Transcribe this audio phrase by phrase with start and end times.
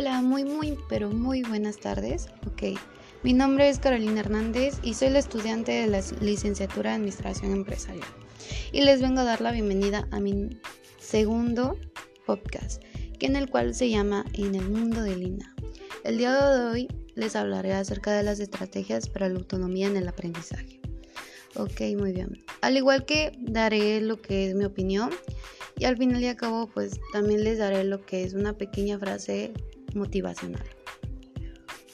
[0.00, 2.28] Hola, muy, muy, pero muy buenas tardes.
[2.46, 2.80] Ok,
[3.22, 8.08] mi nombre es Carolina Hernández y soy la estudiante de la licenciatura en Administración Empresarial.
[8.72, 10.58] Y les vengo a dar la bienvenida a mi
[10.98, 11.76] segundo
[12.24, 12.82] podcast,
[13.18, 15.54] que en el cual se llama En el mundo de Lina.
[16.02, 20.08] El día de hoy les hablaré acerca de las estrategias para la autonomía en el
[20.08, 20.80] aprendizaje.
[21.56, 22.42] Ok, muy bien.
[22.62, 25.10] Al igual que daré lo que es mi opinión
[25.76, 28.98] y al final y al cabo pues también les daré lo que es una pequeña
[28.98, 29.52] frase
[29.94, 30.64] motivacional.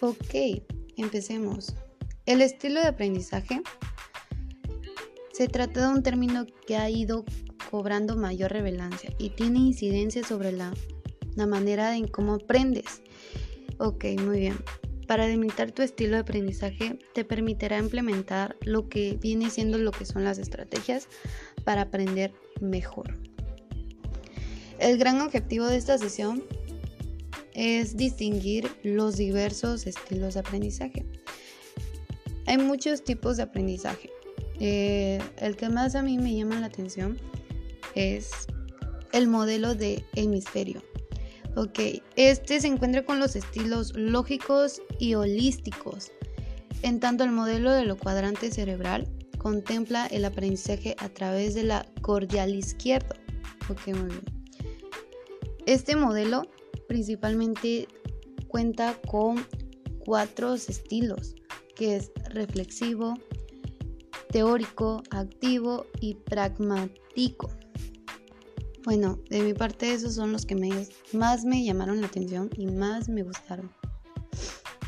[0.00, 0.62] Ok,
[0.96, 1.74] empecemos.
[2.26, 3.62] El estilo de aprendizaje
[5.32, 7.24] se trata de un término que ha ido
[7.70, 10.74] cobrando mayor relevancia y tiene incidencia sobre la,
[11.34, 13.02] la manera en cómo aprendes.
[13.78, 14.56] Ok, muy bien.
[15.06, 20.06] Para delimitar tu estilo de aprendizaje te permitirá implementar lo que viene siendo lo que
[20.06, 21.08] son las estrategias
[21.64, 23.18] para aprender mejor.
[24.78, 26.44] El gran objetivo de esta sesión
[27.54, 31.06] es distinguir los diversos estilos de aprendizaje.
[32.46, 34.10] Hay muchos tipos de aprendizaje.
[34.60, 37.18] Eh, el que más a mí me llama la atención
[37.94, 38.30] es
[39.12, 40.82] el modelo de hemisferio.
[41.54, 41.78] Ok,
[42.16, 46.10] este se encuentra con los estilos lógicos y holísticos.
[46.82, 49.06] En tanto, el modelo de lo cuadrante cerebral
[49.38, 53.14] contempla el aprendizaje a través de la cordial izquierdo.
[53.68, 54.24] Ok, muy bien.
[55.66, 56.48] Este modelo
[56.92, 57.88] principalmente
[58.48, 59.46] cuenta con
[60.04, 61.34] cuatro estilos,
[61.74, 63.14] que es reflexivo,
[64.30, 67.48] teórico, activo y pragmático.
[68.84, 70.54] Bueno, de mi parte esos son los que
[71.14, 73.72] más me llamaron la atención y más me gustaron.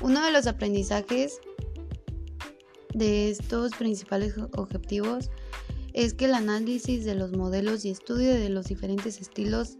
[0.02, 1.40] Uno de los aprendizajes
[2.92, 5.30] de estos principales objetivos
[5.94, 9.78] es que el análisis de los modelos y estudio de los diferentes estilos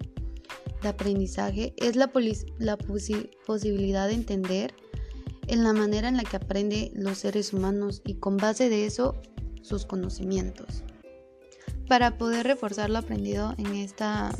[0.85, 4.75] de aprendizaje es la, posibilidad de entender
[5.49, 9.21] en la manera en la que aprenden los seres humanos y con base de eso
[9.63, 10.85] sus conocimientos.
[11.89, 14.31] Para poder reforzar lo aprendido en esta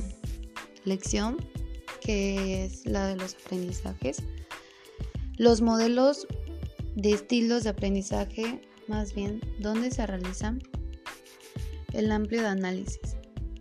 [0.85, 1.37] lección,
[2.01, 4.19] que es la de los aprendizajes,
[5.37, 6.27] los modelos
[6.95, 10.63] de estilos de aprendizaje, más bien, ¿dónde se realizan?
[11.93, 13.14] El amplio de análisis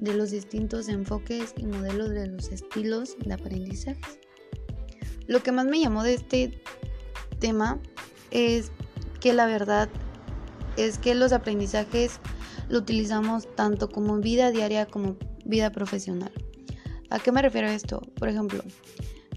[0.04, 4.02] de los distintos enfoques y modelos de los estilos de aprendizaje.
[5.28, 6.62] Lo que más me llamó de este
[7.40, 7.80] tema
[8.30, 8.74] es
[9.22, 9.88] que la verdad
[10.76, 12.20] es que los aprendizajes
[12.68, 15.16] lo utilizamos tanto como vida diaria como
[15.46, 16.34] vida profesional.
[17.10, 18.02] ¿A qué me refiero esto?
[18.20, 18.62] Por ejemplo,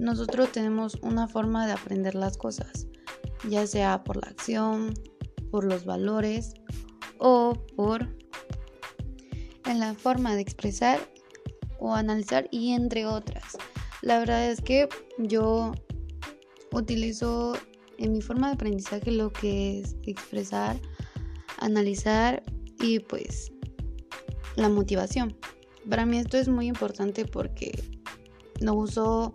[0.00, 2.88] nosotros tenemos una forma de aprender las cosas,
[3.48, 4.94] ya sea por la acción,
[5.52, 6.54] por los valores
[7.18, 8.08] o por
[9.66, 11.00] en la forma de expresar
[11.78, 13.56] o analizar y entre otras.
[14.02, 14.88] La verdad es que
[15.18, 15.72] yo
[16.72, 17.54] utilizo
[17.98, 20.76] en mi forma de aprendizaje lo que es expresar,
[21.58, 22.42] analizar
[22.80, 23.52] y pues
[24.56, 25.36] la motivación.
[25.88, 27.82] Para mí esto es muy importante porque
[28.60, 29.34] lo uso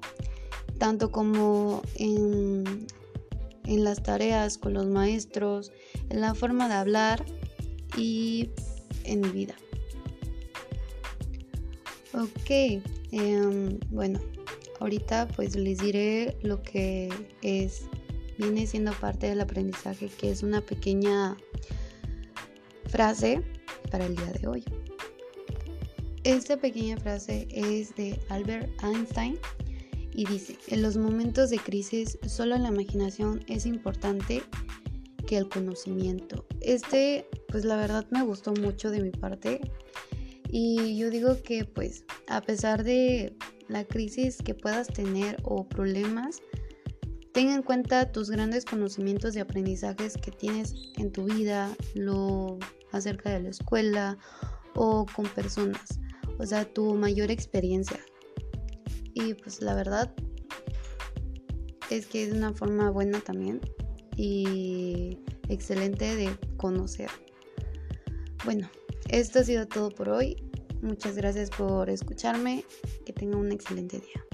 [0.77, 2.87] tanto como en,
[3.65, 5.71] en las tareas con los maestros,
[6.09, 7.25] en la forma de hablar
[7.97, 8.49] y
[9.03, 9.55] en mi vida.
[12.13, 12.49] Ok,
[13.11, 14.19] em, bueno,
[14.81, 17.09] ahorita pues les diré lo que
[17.41, 17.83] es,
[18.37, 21.37] viene siendo parte del aprendizaje, que es una pequeña
[22.87, 23.41] frase
[23.91, 24.63] para el día de hoy.
[26.25, 29.39] Esta pequeña frase es de Albert Einstein
[30.11, 34.43] y dice, en los momentos de crisis solo la imaginación es importante
[35.25, 36.45] que el conocimiento.
[36.59, 39.61] Este, pues la verdad me gustó mucho de mi parte
[40.51, 43.35] y yo digo que pues a pesar de
[43.69, 46.41] la crisis que puedas tener o problemas,
[47.31, 52.59] ten en cuenta tus grandes conocimientos y aprendizajes que tienes en tu vida, lo
[52.91, 54.17] acerca de la escuela
[54.75, 55.99] o con personas,
[56.37, 57.99] o sea, tu mayor experiencia.
[59.13, 60.13] Y pues la verdad
[61.89, 63.61] es que es una forma buena también
[64.17, 67.09] y excelente de conocer.
[68.43, 68.69] Bueno,
[69.11, 70.35] esto ha sido todo por hoy.
[70.81, 72.63] Muchas gracias por escucharme.
[73.05, 74.30] Que tengan un excelente día.